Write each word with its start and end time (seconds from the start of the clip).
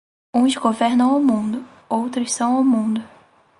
Uns 0.33 0.55
governam 0.55 1.13
o 1.15 1.19
mundo, 1.23 1.63
outros 1.87 2.31
são 2.33 2.59
o 2.59 2.65
mundo. 2.65 3.03